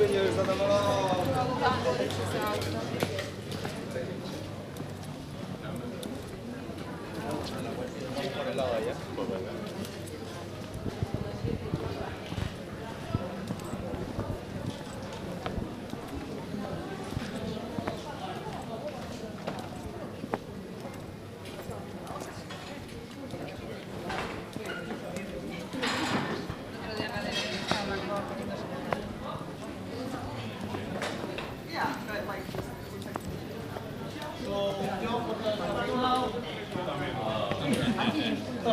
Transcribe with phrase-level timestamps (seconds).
[0.00, 0.78] quindi è stata la...
[9.14, 9.59] Quella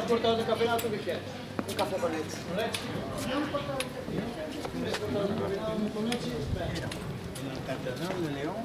[0.08, 1.20] portada do campeonato, o que é?
[1.70, 2.36] Um café com leite.
[2.48, 2.80] Com leite?
[4.80, 5.36] Três portadas do
[5.86, 6.90] um com leite espera.
[8.34, 8.56] Leão.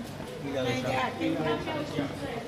[0.41, 0.67] Obrigado,
[1.95, 2.39] Tchau.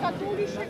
[0.00, 0.68] katholische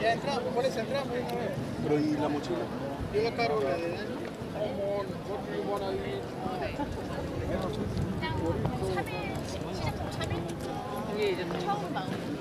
[0.00, 1.08] Ya entramos, ¿cuáles entramos?
[1.82, 2.58] Pero ¿y la mochila?
[3.14, 4.18] Yo la cargo la de
[11.18, 12.37] ¿Qué 처음 봐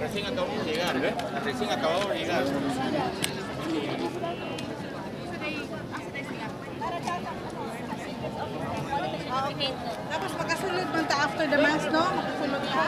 [0.00, 1.14] Recién acabamos de llegar, ¿eh?
[1.44, 2.44] Recién acabamos de llegar.
[10.10, 12.04] Tapos makasunod man ta after the mass, no?
[12.14, 12.82] Makasunod ka?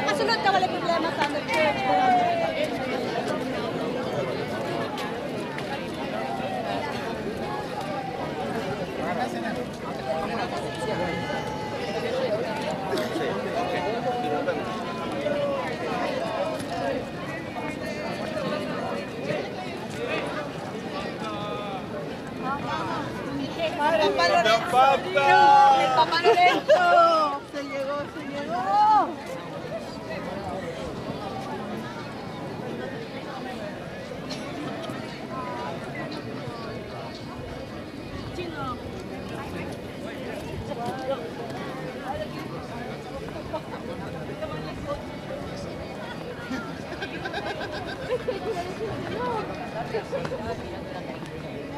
[0.00, 2.13] Makasunod ka, problema.
[24.16, 25.80] papá Lorenzo.
[25.80, 26.18] ¡El papá
[27.52, 29.08] Se llegó, se llegó.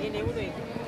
[0.01, 0.86] Tiene uno.